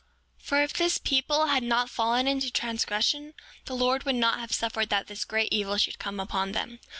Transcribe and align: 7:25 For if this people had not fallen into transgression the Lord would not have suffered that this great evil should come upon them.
7:25 0.39 0.45
For 0.47 0.63
if 0.63 0.73
this 0.73 0.97
people 0.97 1.45
had 1.45 1.61
not 1.61 1.87
fallen 1.87 2.27
into 2.27 2.49
transgression 2.51 3.35
the 3.65 3.75
Lord 3.75 4.01
would 4.03 4.15
not 4.15 4.39
have 4.39 4.51
suffered 4.51 4.89
that 4.89 5.05
this 5.05 5.23
great 5.23 5.53
evil 5.53 5.77
should 5.77 5.99
come 5.99 6.19
upon 6.19 6.53
them. 6.53 6.79